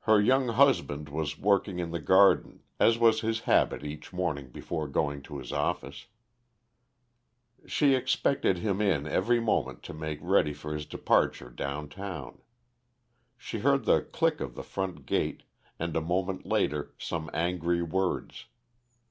[0.00, 4.86] Her young husband was working in the garden, as was his habit each morning before
[4.86, 6.08] going to his office.
[7.66, 12.42] She expected him in every moment to make ready for his departure down town.
[13.38, 15.42] She heard the click of the front gate,
[15.78, 18.48] and a moment later some angry words.